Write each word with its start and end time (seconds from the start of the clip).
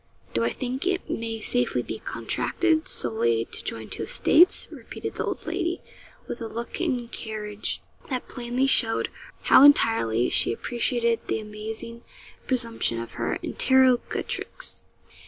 'Do 0.33 0.43
I 0.43 0.49
think 0.49 0.87
it 0.87 1.11
may 1.11 1.39
safely 1.39 1.83
be 1.83 1.99
contracted, 1.99 2.87
solely 2.87 3.45
to 3.45 3.63
join 3.63 3.87
two 3.87 4.01
estates?' 4.01 4.67
repeated 4.71 5.13
the 5.13 5.23
old 5.25 5.45
lady, 5.45 5.79
with 6.27 6.41
a 6.41 6.47
look 6.47 6.79
and 6.79 7.11
carriage 7.11 7.81
that 8.09 8.27
plainly 8.27 8.65
showed 8.65 9.09
how 9.43 9.63
entirely 9.63 10.27
she 10.27 10.51
appreciated 10.51 11.19
the 11.27 11.39
amazing 11.39 12.01
presumption 12.47 12.99
of 12.99 13.11
her 13.11 13.37
interrogatrix. 13.43 14.81